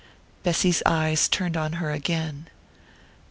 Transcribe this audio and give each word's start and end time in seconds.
Bessy's 0.41 0.81
eyes 0.83 1.29
turned 1.29 1.55
on 1.55 1.73
her 1.73 1.91
again. 1.91 2.47